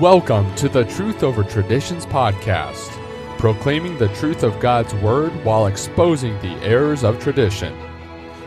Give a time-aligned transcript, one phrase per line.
[0.00, 2.88] Welcome to the Truth Over Traditions podcast,
[3.36, 7.74] proclaiming the truth of God's Word while exposing the errors of tradition.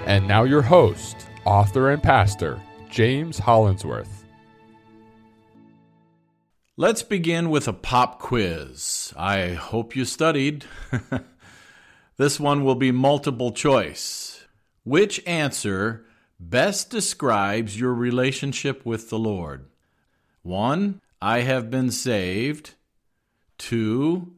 [0.07, 4.25] And now, your host, author, and pastor, James Hollandsworth.
[6.75, 9.13] Let's begin with a pop quiz.
[9.15, 10.65] I hope you studied.
[12.17, 14.43] this one will be multiple choice.
[14.85, 16.03] Which answer
[16.39, 19.67] best describes your relationship with the Lord?
[20.41, 22.71] One, I have been saved.
[23.57, 24.33] Two,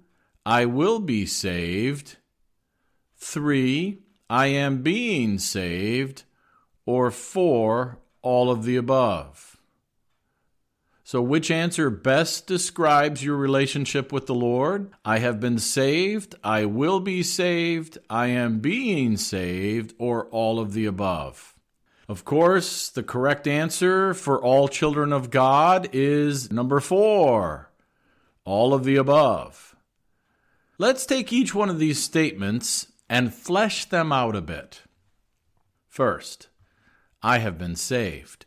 [0.45, 2.17] I will be saved.
[3.17, 6.25] Three, I am being saved.
[6.85, 9.57] Or four, all of the above.
[11.03, 14.91] So, which answer best describes your relationship with the Lord?
[15.03, 20.73] I have been saved, I will be saved, I am being saved, or all of
[20.73, 21.55] the above?
[22.07, 27.71] Of course, the correct answer for all children of God is number four
[28.43, 29.75] all of the above.
[30.77, 34.81] Let's take each one of these statements and flesh them out a bit.
[35.87, 36.49] First,
[37.23, 38.45] I have been saved.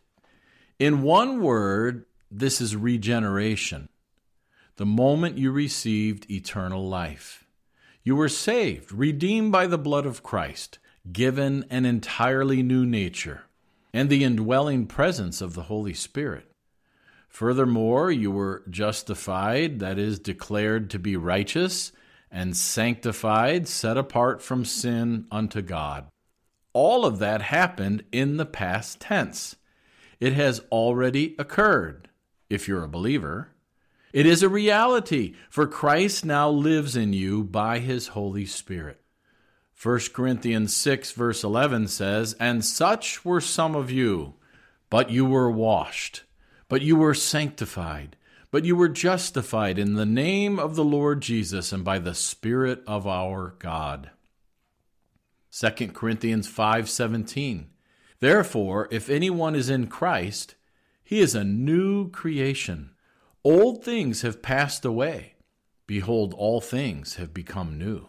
[0.78, 3.88] In one word, this is regeneration.
[4.76, 7.44] The moment you received eternal life,
[8.04, 10.78] you were saved, redeemed by the blood of Christ,
[11.10, 13.47] given an entirely new nature
[13.92, 16.50] and the indwelling presence of the Holy Spirit.
[17.28, 21.92] Furthermore, you were justified, that is, declared to be righteous,
[22.30, 26.08] and sanctified, set apart from sin unto God.
[26.72, 29.56] All of that happened in the past tense.
[30.20, 32.08] It has already occurred,
[32.50, 33.50] if you're a believer.
[34.12, 39.00] It is a reality, for Christ now lives in you by his Holy Spirit.
[39.80, 44.34] 1 Corinthians 6, verse 11 says, And such were some of you,
[44.90, 46.24] but you were washed,
[46.68, 48.16] but you were sanctified,
[48.50, 52.82] but you were justified in the name of the Lord Jesus and by the Spirit
[52.88, 54.10] of our God.
[55.52, 57.66] 2 Corinthians 5:17
[58.18, 60.56] Therefore if anyone is in Christ
[61.04, 62.90] he is a new creation.
[63.44, 65.34] Old things have passed away.
[65.86, 68.08] Behold all things have become new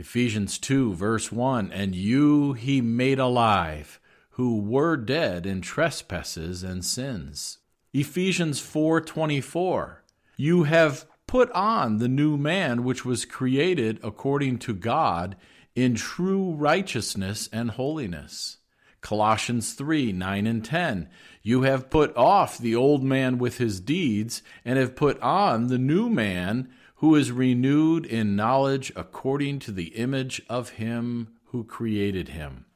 [0.00, 3.98] Ephesians 2, verse 1 And you he made alive,
[4.30, 7.58] who were dead in trespasses and sins.
[7.92, 10.02] Ephesians 4:24
[10.36, 15.36] You have put on the new man which was created according to God
[15.74, 18.58] in true righteousness and holiness.
[19.00, 21.08] Colossians 3 9 and 10.
[21.42, 25.78] You have put off the old man with his deeds, and have put on the
[25.78, 32.28] new man who is renewed in knowledge according to the image of him who created
[32.28, 32.66] him.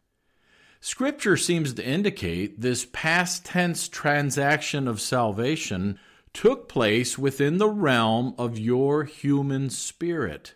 [0.81, 5.99] Scripture seems to indicate this past tense transaction of salvation
[6.33, 10.55] took place within the realm of your human spirit,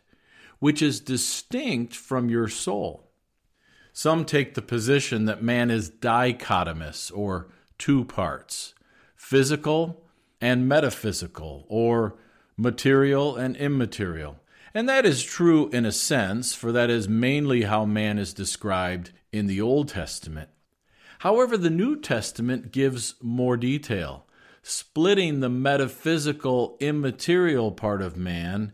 [0.59, 3.10] which is distinct from your soul.
[3.93, 8.75] Some take the position that man is dichotomous, or two parts
[9.15, 10.05] physical
[10.41, 12.16] and metaphysical, or
[12.56, 14.37] material and immaterial.
[14.72, 19.11] And that is true in a sense, for that is mainly how man is described
[19.33, 20.50] in the Old Testament.
[21.21, 24.27] However, the New Testament gives more detail,
[24.62, 28.73] splitting the metaphysical, immaterial part of man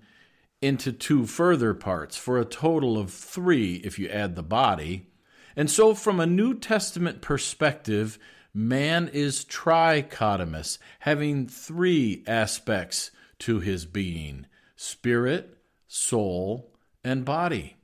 [0.60, 5.08] into two further parts, for a total of three if you add the body.
[5.54, 8.18] And so, from a New Testament perspective,
[8.54, 13.10] man is trichotomous, having three aspects
[13.42, 16.72] to his being spirit, soul,
[17.04, 17.76] and body.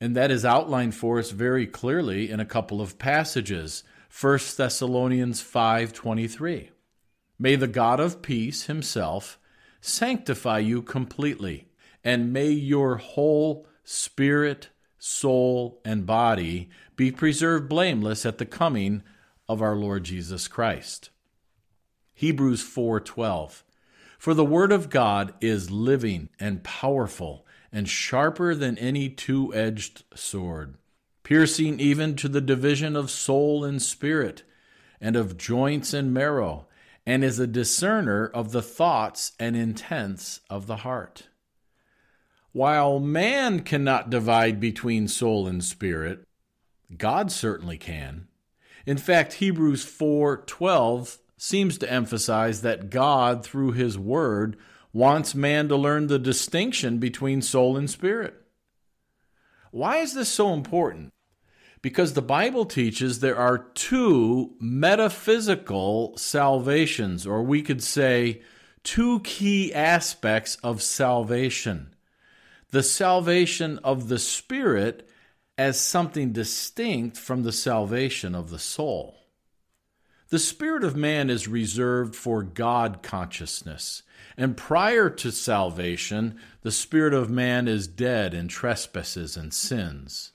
[0.00, 3.84] And that is outlined for us very clearly in a couple of passages.
[4.08, 6.70] 1 Thessalonians 5:23.
[7.38, 9.38] May the God of peace himself
[9.80, 11.68] sanctify you completely,
[12.04, 14.68] and may your whole spirit,
[14.98, 19.02] soul, and body be preserved blameless at the coming
[19.48, 21.10] of our Lord Jesus Christ.
[22.12, 23.64] Hebrews 4:12
[24.20, 30.04] for the Word of God is living and powerful and sharper than any two edged
[30.14, 30.74] sword,
[31.22, 34.42] piercing even to the division of soul and spirit,
[35.00, 36.66] and of joints and marrow,
[37.06, 41.28] and is a discerner of the thoughts and intents of the heart.
[42.52, 46.28] While man cannot divide between soul and spirit,
[46.94, 48.28] God certainly can.
[48.84, 54.58] In fact, Hebrews 4:12 seems to emphasize that God, through His Word,
[54.92, 58.34] wants man to learn the distinction between soul and spirit.
[59.70, 61.14] Why is this so important?
[61.80, 68.42] Because the Bible teaches there are two metaphysical salvations, or we could say
[68.82, 71.94] two key aspects of salvation
[72.70, 75.08] the salvation of the spirit
[75.56, 79.19] as something distinct from the salvation of the soul.
[80.30, 84.04] The spirit of man is reserved for God consciousness,
[84.36, 90.30] and prior to salvation, the spirit of man is dead in trespasses and sins.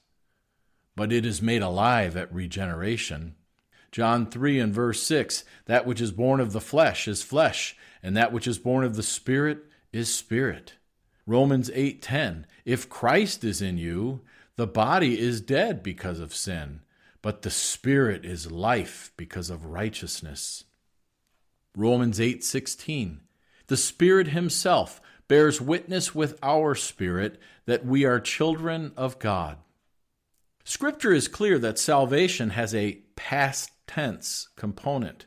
[0.98, 3.36] But it is made alive at regeneration.
[3.94, 8.18] John 3 and verse 6 That which is born of the flesh is flesh, and
[8.18, 9.60] that which is born of the Spirit
[9.94, 10.74] is spirit.
[11.26, 14.26] Romans 8:10 If Christ is in you,
[14.58, 16.82] the body is dead because of sin,
[17.26, 20.64] but the spirit is life because of righteousness.
[21.76, 23.22] Romans 8:16
[23.66, 29.58] The Spirit himself bears witness with our spirit that we are children of God.
[30.64, 35.26] Scripture is clear that salvation has a past tense component.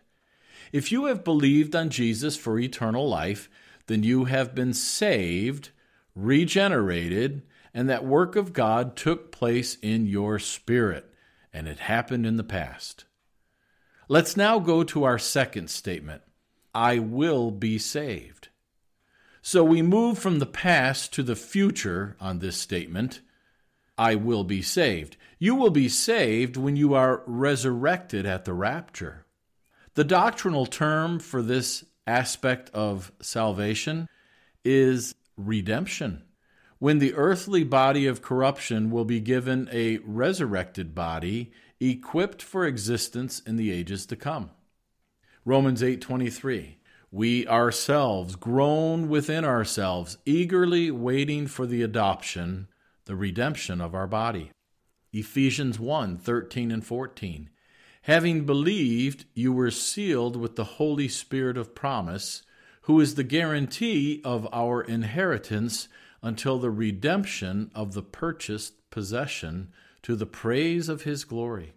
[0.70, 3.50] If you have believed on Jesus for eternal life,
[3.88, 5.70] then you have been saved,
[6.14, 7.42] regenerated,
[7.74, 11.07] and that work of God took place in your spirit,
[11.58, 13.04] and it happened in the past.
[14.06, 16.22] Let's now go to our second statement
[16.72, 18.50] I will be saved.
[19.42, 23.22] So we move from the past to the future on this statement
[23.98, 25.16] I will be saved.
[25.40, 29.26] You will be saved when you are resurrected at the rapture.
[29.94, 34.08] The doctrinal term for this aspect of salvation
[34.64, 36.22] is redemption.
[36.78, 43.40] When the earthly body of corruption will be given a resurrected body equipped for existence
[43.40, 44.50] in the ages to come.
[45.44, 46.76] Romans 8:23
[47.10, 52.68] We ourselves groan within ourselves eagerly waiting for the adoption
[53.06, 54.52] the redemption of our body.
[55.12, 57.50] Ephesians 1:13 and 14
[58.02, 62.42] Having believed, you were sealed with the Holy Spirit of promise,
[62.82, 65.88] who is the guarantee of our inheritance
[66.22, 69.68] until the redemption of the purchased possession
[70.02, 71.72] to the praise of his glory.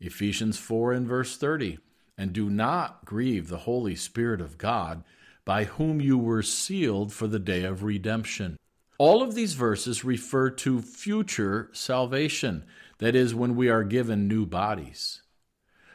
[0.00, 1.78] Ephesians 4 and verse 30.
[2.18, 5.02] And do not grieve the Holy Spirit of God,
[5.44, 8.58] by whom you were sealed for the day of redemption.
[8.98, 12.64] All of these verses refer to future salvation,
[12.98, 15.22] that is, when we are given new bodies.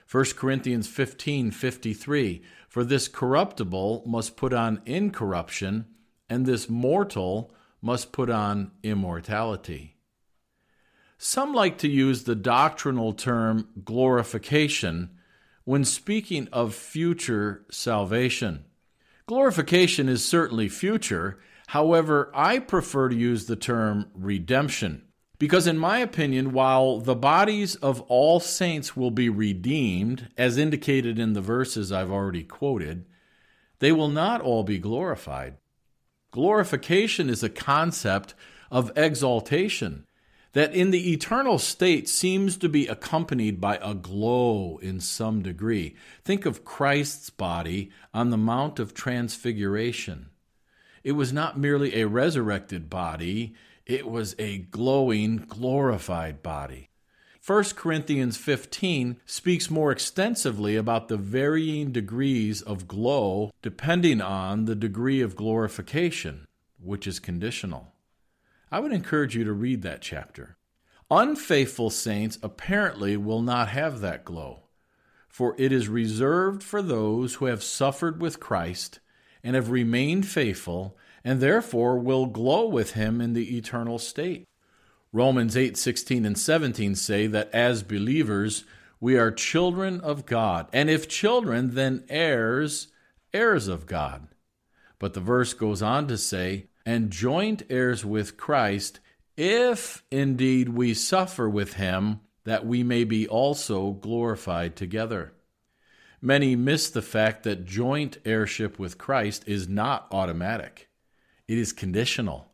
[0.09, 5.85] 1 Corinthians 15 53 For this corruptible must put on incorruption,
[6.29, 9.95] and this mortal must put on immortality.
[11.17, 15.11] Some like to use the doctrinal term glorification
[15.63, 18.65] when speaking of future salvation.
[19.25, 25.03] Glorification is certainly future, however, I prefer to use the term redemption.
[25.39, 31.19] Because, in my opinion, while the bodies of all saints will be redeemed, as indicated
[31.19, 33.05] in the verses I've already quoted,
[33.79, 35.57] they will not all be glorified.
[36.31, 38.33] Glorification is a concept
[38.69, 40.05] of exaltation
[40.53, 45.95] that in the eternal state seems to be accompanied by a glow in some degree.
[46.25, 50.29] Think of Christ's body on the Mount of Transfiguration.
[51.03, 53.53] It was not merely a resurrected body,
[53.85, 56.86] it was a glowing, glorified body.
[57.47, 64.75] 1 Corinthians 15 speaks more extensively about the varying degrees of glow depending on the
[64.75, 66.45] degree of glorification,
[66.77, 67.93] which is conditional.
[68.69, 70.57] I would encourage you to read that chapter.
[71.09, 74.63] Unfaithful saints apparently will not have that glow,
[75.29, 78.99] for it is reserved for those who have suffered with Christ
[79.41, 84.49] and have remained faithful and therefore will glow with him in the eternal state.
[85.13, 88.65] Romans 8:16 and 17 say that as believers
[88.99, 92.87] we are children of God, and if children then heirs,
[93.33, 94.27] heirs of God.
[94.99, 98.99] But the verse goes on to say, and joint heirs with Christ,
[99.35, 105.33] if indeed we suffer with him, that we may be also glorified together.
[106.21, 110.89] Many miss the fact that joint heirship with Christ is not automatic.
[111.47, 112.47] It is conditional,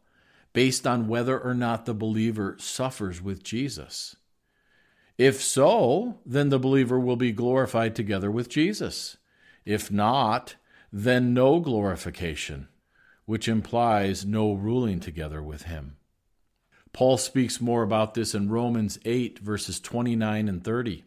[0.54, 4.16] based on whether or not the believer suffers with Jesus.
[5.18, 9.18] If so, then the believer will be glorified together with Jesus.
[9.66, 10.56] If not,
[10.92, 12.68] then no glorification,
[13.26, 15.98] which implies no ruling together with him.
[16.94, 21.04] Paul speaks more about this in Romans 8, verses 29 and 30.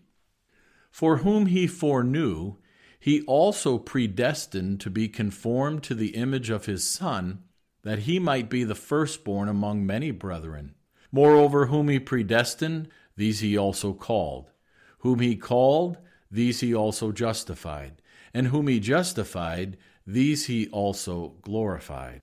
[0.91, 2.57] For whom he foreknew,
[2.99, 7.45] he also predestined to be conformed to the image of his Son
[7.87, 10.75] that he might be the firstborn among many brethren.
[11.13, 14.51] Moreover, whom he predestined, these he also called.
[14.99, 15.97] Whom he called,
[16.29, 18.03] these he also justified.
[18.35, 22.19] And whom he justified, these he also glorified.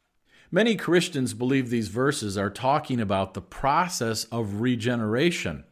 [0.51, 5.63] Many Christians believe these verses are talking about the process of regeneration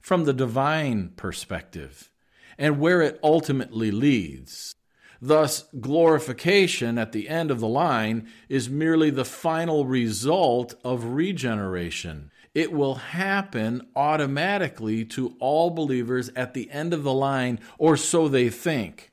[0.00, 2.12] from the divine perspective
[2.56, 4.76] and where it ultimately leads.
[5.24, 12.32] Thus, glorification at the end of the line is merely the final result of regeneration.
[12.56, 18.26] It will happen automatically to all believers at the end of the line, or so
[18.26, 19.12] they think.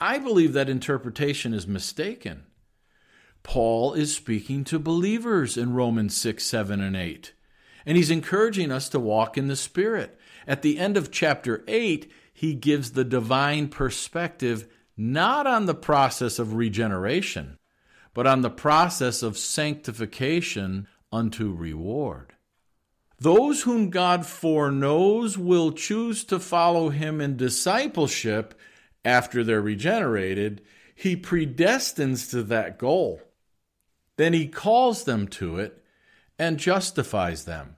[0.00, 2.44] I believe that interpretation is mistaken.
[3.42, 7.32] Paul is speaking to believers in Romans 6, 7, and 8.
[7.84, 10.16] And he's encouraging us to walk in the Spirit.
[10.46, 16.38] At the end of chapter 8, he gives the divine perspective not on the process
[16.38, 17.56] of regeneration,
[18.12, 22.34] but on the process of sanctification unto reward.
[23.20, 28.58] Those whom God foreknows will choose to follow him in discipleship
[29.04, 30.62] after they're regenerated.
[30.94, 33.20] He predestines to that goal.
[34.16, 35.82] Then he calls them to it
[36.38, 37.76] and justifies them.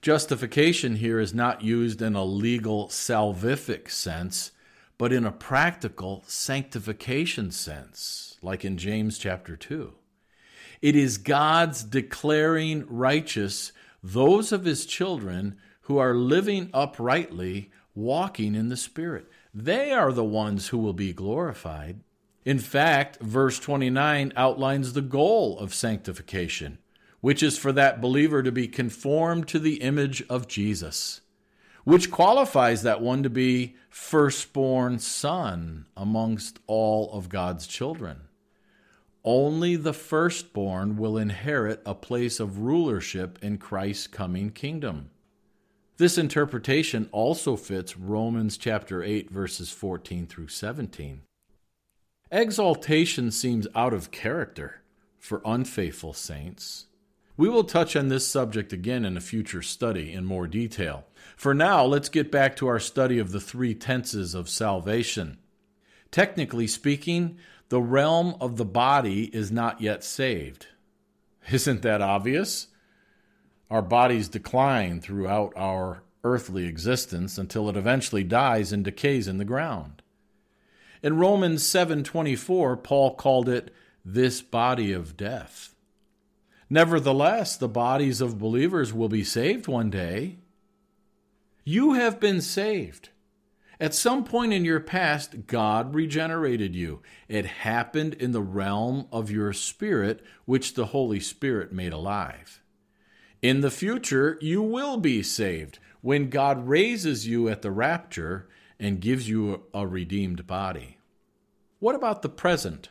[0.00, 4.50] Justification here is not used in a legal salvific sense,
[4.98, 9.94] but in a practical sanctification sense, like in James chapter 2.
[10.80, 13.72] It is God's declaring righteous
[14.02, 19.28] those of his children who are living uprightly, walking in the Spirit.
[19.54, 22.00] They are the ones who will be glorified.
[22.44, 26.78] In fact, verse 29 outlines the goal of sanctification,
[27.20, 31.20] which is for that believer to be conformed to the image of Jesus,
[31.84, 38.22] which qualifies that one to be firstborn son amongst all of God's children.
[39.24, 45.10] Only the firstborn will inherit a place of rulership in Christ's coming kingdom.
[45.96, 51.22] This interpretation also fits Romans chapter 8 verses 14 through 17.
[52.32, 54.82] Exaltation seems out of character
[55.18, 56.86] for unfaithful saints.
[57.36, 61.06] We will touch on this subject again in a future study in more detail.
[61.36, 65.38] For now, let's get back to our study of the three tenses of salvation.
[66.10, 67.38] Technically speaking,
[67.70, 70.66] the realm of the body is not yet saved.
[71.50, 72.68] Isn't that obvious?
[73.70, 79.44] Our bodies decline throughout our earthly existence until it eventually dies and decays in the
[79.46, 80.02] ground.
[81.02, 83.72] In Romans 7:24, Paul called it
[84.04, 85.71] this body of death.
[86.72, 90.38] Nevertheless, the bodies of believers will be saved one day.
[91.64, 93.10] You have been saved.
[93.78, 97.02] At some point in your past, God regenerated you.
[97.28, 102.62] It happened in the realm of your spirit, which the Holy Spirit made alive.
[103.42, 108.48] In the future, you will be saved when God raises you at the rapture
[108.80, 110.96] and gives you a redeemed body.
[111.80, 112.88] What about the present?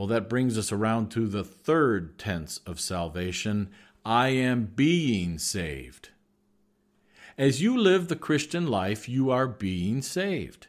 [0.00, 3.68] Well, that brings us around to the third tense of salvation
[4.02, 6.08] I am being saved.
[7.36, 10.68] As you live the Christian life, you are being saved.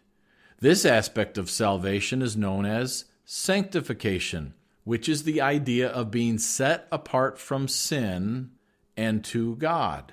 [0.59, 6.89] This aspect of salvation is known as sanctification, which is the idea of being set
[6.91, 8.51] apart from sin
[8.97, 10.11] and to God.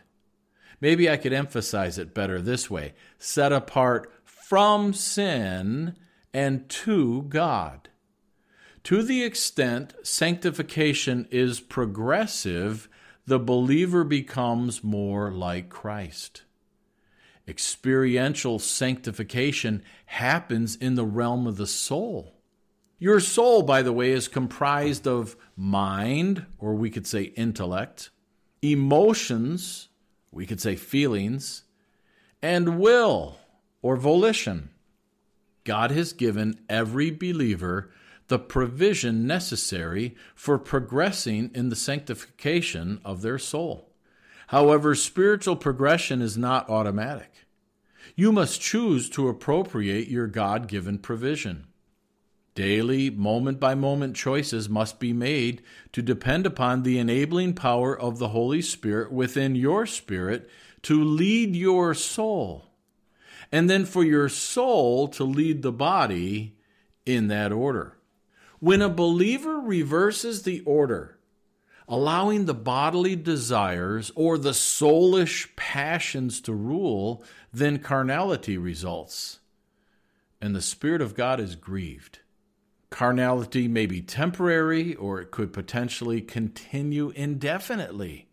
[0.81, 5.97] Maybe I could emphasize it better this way set apart from sin
[6.33, 7.89] and to God.
[8.85, 12.89] To the extent sanctification is progressive,
[13.27, 16.43] the believer becomes more like Christ.
[17.47, 22.35] Experiential sanctification happens in the realm of the soul.
[22.99, 28.11] Your soul, by the way, is comprised of mind, or we could say intellect,
[28.61, 29.89] emotions,
[30.31, 31.63] we could say feelings,
[32.43, 33.39] and will
[33.83, 34.71] or volition.
[35.65, 37.91] God has given every believer
[38.29, 43.91] the provision necessary for progressing in the sanctification of their soul.
[44.49, 47.47] However, spiritual progression is not automatic.
[48.17, 51.67] You must choose to appropriate your God given provision.
[52.55, 58.19] Daily, moment by moment choices must be made to depend upon the enabling power of
[58.19, 60.51] the Holy Spirit within your spirit
[60.83, 62.65] to lead your soul,
[63.53, 66.57] and then for your soul to lead the body
[67.07, 67.98] in that order.
[68.61, 71.19] When a believer reverses the order,
[71.89, 77.23] allowing the bodily desires or the soulish passions to rule,
[77.53, 79.39] then carnality results,
[80.41, 82.19] and the Spirit of God is grieved.
[82.91, 88.29] Carnality may be temporary or it could potentially continue indefinitely.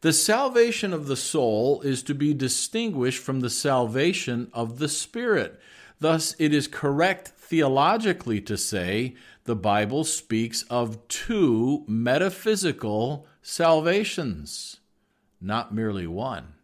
[0.00, 5.60] The salvation of the soul is to be distinguished from the salvation of the spirit.
[6.00, 9.14] Thus, it is correct theologically to say
[9.44, 14.80] the Bible speaks of two metaphysical salvations,
[15.40, 16.54] not merely one.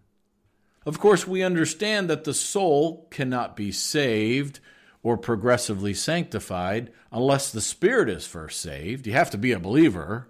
[0.87, 4.61] Of course, we understand that the soul cannot be saved
[5.03, 9.07] or progressively sanctified unless the spirit is first saved.
[9.07, 10.29] You have to be a believer.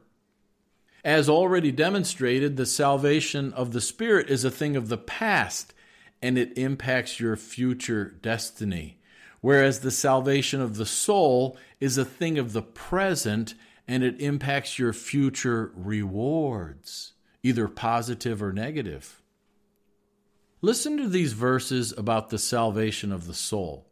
[1.05, 5.75] As already demonstrated, the salvation of the spirit is a thing of the past
[6.23, 8.99] and it impacts your future destiny.
[9.41, 13.55] Whereas the salvation of the soul is a thing of the present
[13.87, 19.21] and it impacts your future rewards, either positive or negative.
[20.63, 23.87] Listen to these verses about the salvation of the soul.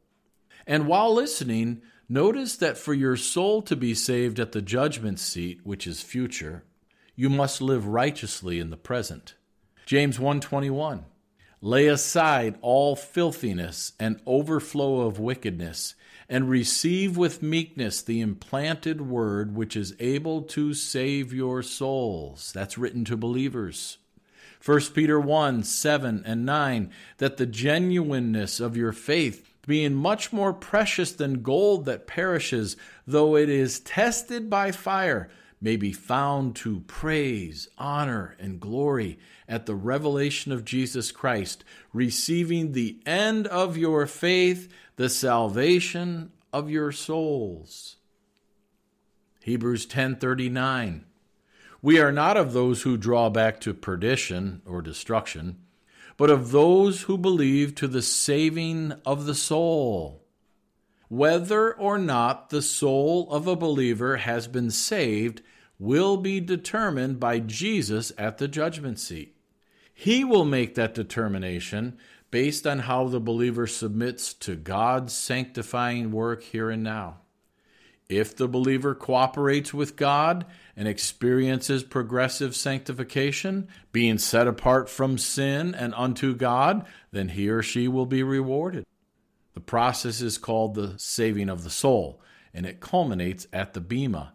[0.67, 5.61] And while listening, notice that for your soul to be saved at the judgment seat,
[5.65, 6.65] which is future,
[7.15, 9.35] you must live righteously in the present.
[9.85, 11.05] James 121
[11.65, 15.95] Lay aside all filthiness and overflow of wickedness,
[16.29, 22.51] and receive with meekness the implanted word which is able to save your souls.
[22.53, 23.99] That's written to believers.
[24.65, 30.53] 1 Peter 1 7 and 9, that the genuineness of your faith, being much more
[30.53, 32.77] precious than gold that perishes,
[33.07, 39.17] though it is tested by fire, may be found to praise, honor, and glory
[39.53, 46.71] at the revelation of Jesus Christ, receiving the end of your faith, the salvation of
[46.71, 47.97] your souls.
[49.41, 51.05] Hebrews 10:39
[51.83, 55.59] We are not of those who draw back to perdition or destruction,
[56.17, 60.23] but of those who believe to the saving of the soul
[61.13, 65.43] whether or not the soul of a believer has been saved
[65.79, 69.32] will be determined by Jesus at the judgment seat.
[70.03, 71.97] He will make that determination
[72.33, 77.19] based on how the believer submits to God's sanctifying work here and now.
[78.09, 80.45] If the believer cooperates with God
[80.77, 87.63] and experiences progressive sanctification, being set apart from sin and unto God, then he or
[87.63, 88.85] she will be rewarded.
[89.55, 92.21] The process is called the saving of the soul,
[92.53, 94.33] and it culminates at the Bema.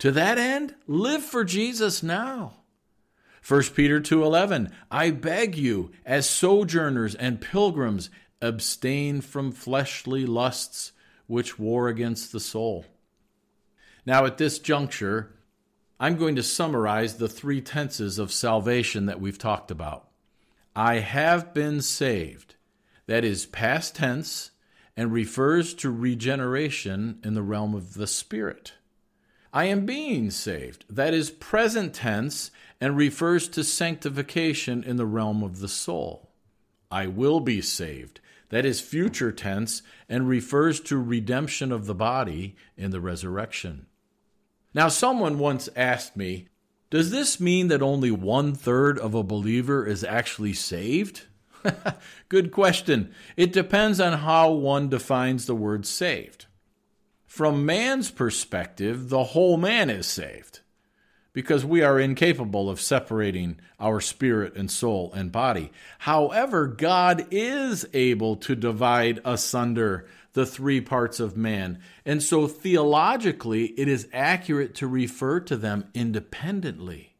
[0.00, 2.65] To that end, live for Jesus now.
[3.46, 8.10] 1 Peter 2:11 I beg you as sojourners and pilgrims
[8.42, 10.90] abstain from fleshly lusts
[11.28, 12.86] which war against the soul.
[14.04, 15.36] Now at this juncture
[16.00, 20.08] I'm going to summarize the three tenses of salvation that we've talked about.
[20.74, 22.56] I have been saved.
[23.06, 24.50] That is past tense
[24.96, 28.72] and refers to regeneration in the realm of the Spirit.
[29.56, 30.84] I am being saved.
[30.90, 36.28] That is present tense and refers to sanctification in the realm of the soul.
[36.90, 38.20] I will be saved.
[38.50, 43.86] That is future tense and refers to redemption of the body in the resurrection.
[44.74, 46.48] Now, someone once asked me,
[46.90, 51.22] Does this mean that only one third of a believer is actually saved?
[52.28, 53.14] Good question.
[53.38, 56.44] It depends on how one defines the word saved.
[57.36, 60.60] From man's perspective, the whole man is saved
[61.34, 65.70] because we are incapable of separating our spirit and soul and body.
[65.98, 71.78] However, God is able to divide asunder the three parts of man.
[72.06, 77.16] And so theologically, it is accurate to refer to them independently.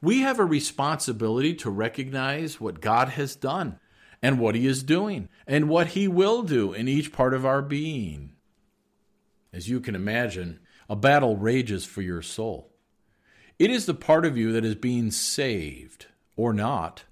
[0.00, 3.80] We have a responsibility to recognize what God has done
[4.22, 7.60] and what He is doing and what He will do in each part of our
[7.60, 8.36] being.
[9.52, 12.72] As you can imagine, a battle rages for your soul.
[13.58, 17.04] It is the part of you that is being saved or not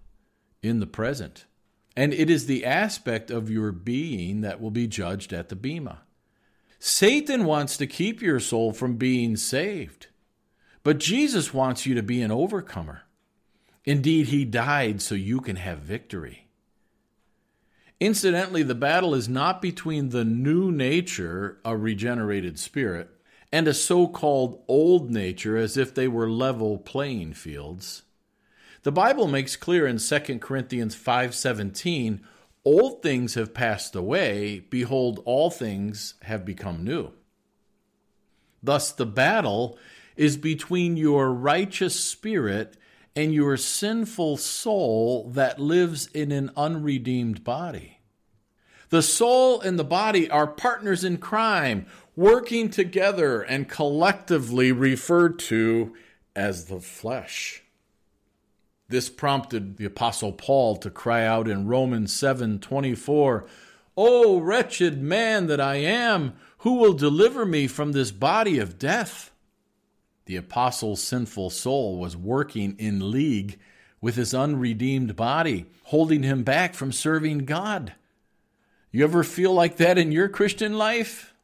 [0.62, 1.46] in the present.
[1.96, 6.02] And it is the aspect of your being that will be judged at the Bema.
[6.78, 10.06] Satan wants to keep your soul from being saved.
[10.82, 13.02] But Jesus wants you to be an overcomer.
[13.84, 16.49] Indeed, he died so you can have victory.
[18.00, 23.10] Incidentally, the battle is not between the new nature, a regenerated spirit,
[23.52, 28.02] and a so called old nature as if they were level playing fields.
[28.84, 32.20] The Bible makes clear in 2 Corinthians 5:17,
[32.64, 37.12] old things have passed away, behold all things have become new.
[38.62, 39.78] Thus the battle
[40.16, 42.78] is between your righteous spirit
[43.16, 47.98] and your sinful soul that lives in an unredeemed body.
[48.90, 55.94] The soul and the body are partners in crime, working together and collectively referred to
[56.34, 57.62] as the flesh.
[58.88, 63.46] This prompted the apostle Paul to cry out in Romans 7:24,
[63.96, 69.30] "O wretched man that I am, who will deliver me from this body of death?"
[70.30, 73.58] The apostle's sinful soul was working in league
[74.00, 77.94] with his unredeemed body, holding him back from serving God.
[78.92, 81.34] You ever feel like that in your Christian life?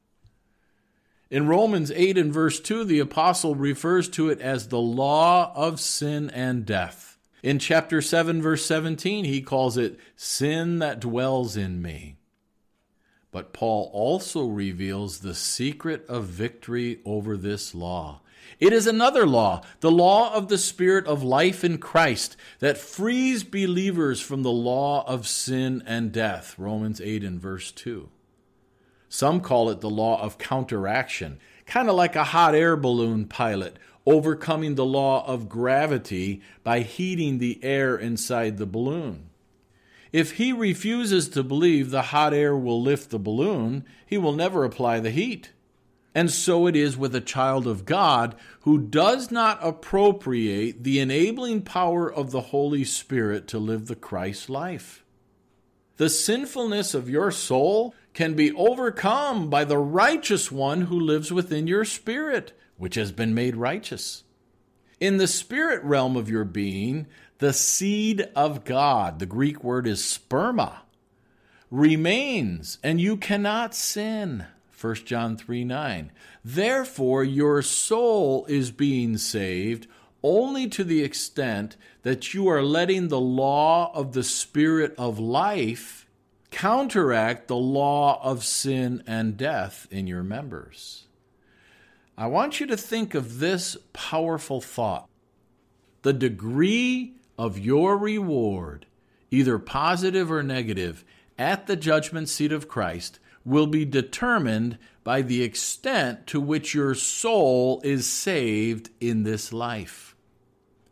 [1.31, 5.81] In Romans 8 and verse 2, the apostle refers to it as the law of
[5.81, 7.19] sin and death.
[7.43, 12.19] In chapter 7, verse 17, he calls it sin that dwells in me.
[13.33, 18.21] But Paul also reveals the secret of victory over this law.
[18.59, 23.45] It is another law, the law of the Spirit of life in Christ, that frees
[23.45, 26.59] believers from the law of sin and death.
[26.59, 28.09] Romans 8 and verse 2.
[29.09, 33.79] Some call it the law of counteraction, kind of like a hot air balloon pilot
[34.07, 39.29] overcoming the law of gravity by heating the air inside the balloon.
[40.13, 44.65] If he refuses to believe the hot air will lift the balloon, he will never
[44.65, 45.51] apply the heat.
[46.17, 51.61] And so it is with a child of God who does not appropriate the enabling
[51.61, 55.05] power of the Holy Spirit to live the Christ life.
[55.99, 61.67] The sinfulness of your soul can be overcome by the righteous one who lives within
[61.67, 64.25] your spirit, which has been made righteous.
[64.99, 67.09] In the spirit realm of your being,
[67.41, 70.77] the seed of God, the Greek word is sperma,
[71.71, 74.47] remains, and you cannot sin.
[74.79, 76.13] 1 John 3 9.
[76.45, 79.87] Therefore, your soul is being saved
[80.23, 86.07] only to the extent that you are letting the law of the Spirit of life
[86.51, 91.05] counteract the law of sin and death in your members.
[92.19, 95.09] I want you to think of this powerful thought.
[96.03, 98.87] The degree of your reward,
[99.31, 101.05] either positive or negative,
[101.39, 106.95] at the judgment seat of Christ will be determined by the extent to which your
[106.95, 110.17] soul is saved in this life.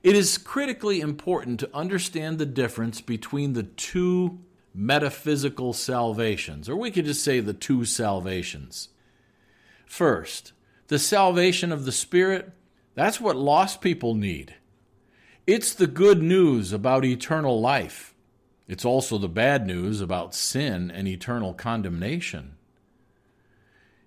[0.05, 4.38] It is critically important to understand the difference between the two
[4.73, 8.90] metaphysical salvations, or we could just say the two salvations.
[9.87, 10.53] First,
[10.88, 12.53] the salvation of the Spirit,
[12.95, 14.55] that's what lost people need.
[15.47, 18.13] It's the good news about eternal life.
[18.66, 22.57] It's also the bad news about sin and eternal condemnation.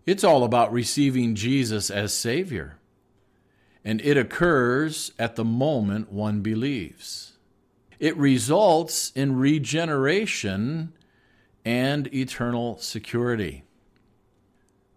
[0.05, 2.77] It's all about receiving Jesus as Savior.
[3.85, 7.33] And it occurs at the moment one believes.
[7.99, 10.93] It results in regeneration
[11.63, 13.63] and eternal security.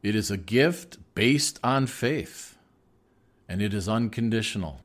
[0.03, 2.57] It is a gift based on faith,
[3.49, 4.81] and it is unconditional.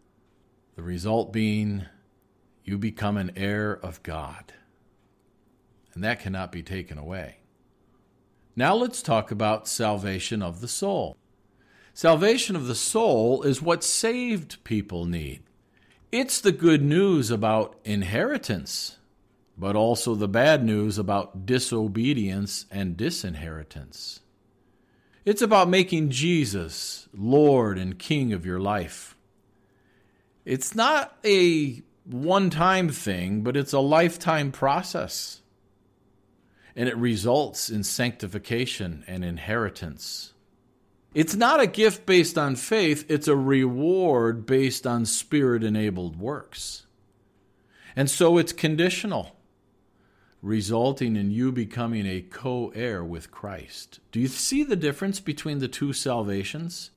[0.75, 1.85] The result being
[2.65, 4.53] you become an heir of God
[5.95, 7.37] and that cannot be taken away.
[8.55, 11.15] Now let's talk about salvation of the soul.
[11.93, 15.41] Salvation of the soul is what saved people need.
[16.11, 18.97] It's the good news about inheritance,
[19.57, 24.19] but also the bad news about disobedience and disinheritance.
[25.23, 29.15] It's about making Jesus Lord and King of your life.
[30.43, 35.41] It's not a one time thing, but it's a lifetime process
[36.75, 40.33] and it results in sanctification and inheritance.
[41.13, 46.85] It's not a gift based on faith, it's a reward based on spirit enabled works.
[47.95, 49.37] And so it's conditional,
[50.41, 54.01] resulting in you becoming a co heir with Christ.
[54.11, 56.91] Do you see the difference between the two salvations?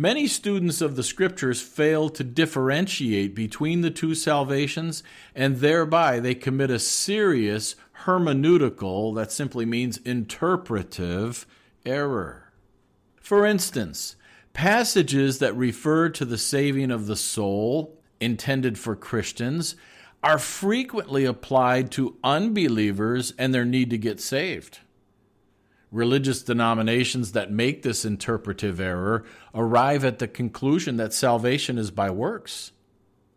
[0.00, 5.02] Many students of the scriptures fail to differentiate between the two salvations,
[5.34, 11.46] and thereby they commit a serious hermeneutical, that simply means interpretive,
[11.84, 12.52] error.
[13.20, 14.16] For instance,
[14.52, 19.76] passages that refer to the saving of the soul, intended for Christians,
[20.22, 24.80] are frequently applied to unbelievers and their need to get saved.
[25.90, 32.10] Religious denominations that make this interpretive error arrive at the conclusion that salvation is by
[32.10, 32.72] works.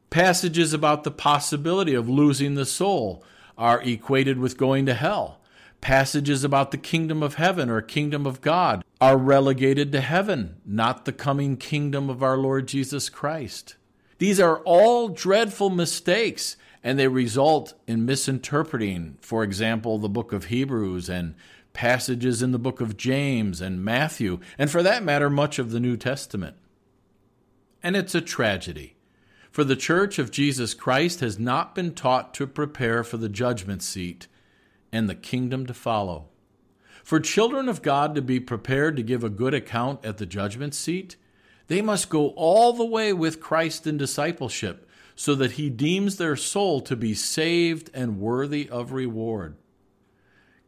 [0.09, 3.23] Passages about the possibility of losing the soul
[3.57, 5.41] are equated with going to hell.
[5.81, 11.05] Passages about the kingdom of heaven or kingdom of God are relegated to heaven, not
[11.05, 13.75] the coming kingdom of our Lord Jesus Christ.
[14.19, 20.45] These are all dreadful mistakes, and they result in misinterpreting, for example, the book of
[20.45, 21.33] Hebrews and
[21.73, 25.79] passages in the book of James and Matthew, and for that matter, much of the
[25.79, 26.57] New Testament.
[27.81, 28.95] And it's a tragedy.
[29.51, 33.83] For the church of Jesus Christ has not been taught to prepare for the judgment
[33.83, 34.27] seat
[34.93, 36.29] and the kingdom to follow.
[37.03, 40.73] For children of God to be prepared to give a good account at the judgment
[40.73, 41.17] seat,
[41.67, 46.37] they must go all the way with Christ in discipleship, so that he deems their
[46.37, 49.57] soul to be saved and worthy of reward.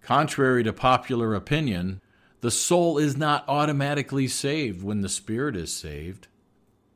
[0.01, 2.01] Contrary to popular opinion,
[2.41, 6.27] the soul is not automatically saved when the spirit is saved.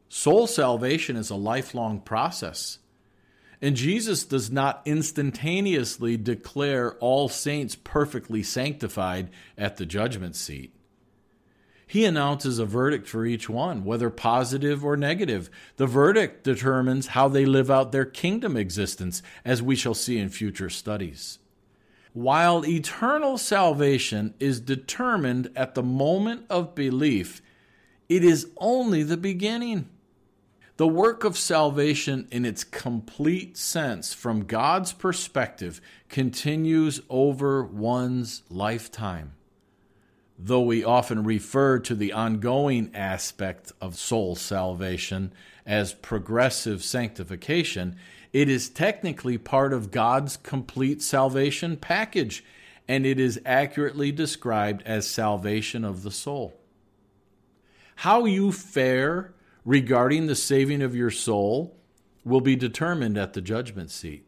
[0.09, 2.79] Soul salvation is a lifelong process.
[3.61, 10.73] And Jesus does not instantaneously declare all saints perfectly sanctified at the judgment seat.
[11.87, 15.49] He announces a verdict for each one, whether positive or negative.
[15.77, 20.29] The verdict determines how they live out their kingdom existence, as we shall see in
[20.29, 21.39] future studies.
[22.11, 27.41] While eternal salvation is determined at the moment of belief,
[28.09, 29.87] it is only the beginning.
[30.77, 39.33] The work of salvation, in its complete sense, from God's perspective, continues over one's lifetime.
[40.37, 45.33] Though we often refer to the ongoing aspect of soul salvation
[45.65, 47.95] as progressive sanctification,
[48.31, 52.43] it is technically part of God's complete salvation package,
[52.87, 56.53] and it is accurately described as salvation of the soul.
[57.95, 59.33] How you fare
[59.67, 61.75] regarding the saving of your soul
[62.23, 64.25] will be determined at the judgment seat.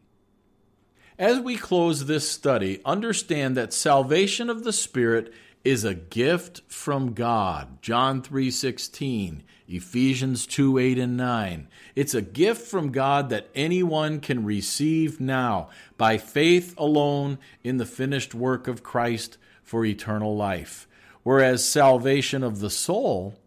[1.18, 5.32] As we close this study, understand that salvation of the Spirit
[5.64, 7.80] is a gift from God.
[7.80, 11.68] John 3:16, Ephesians 2, 8 and 9.
[11.94, 17.86] It's a gift from God that anyone can receive now by faith alone in the
[17.86, 20.86] finished work of Christ for eternal life.
[21.22, 23.39] Whereas salvation of the soul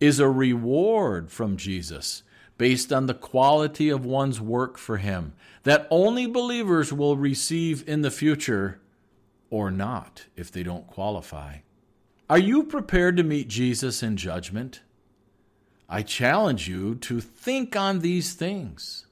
[0.00, 2.22] is a reward from Jesus
[2.58, 8.02] based on the quality of one's work for Him that only believers will receive in
[8.02, 8.80] the future
[9.50, 11.58] or not if they don't qualify.
[12.28, 14.82] Are you prepared to meet Jesus in judgment?
[15.88, 19.06] I challenge you to think on these things.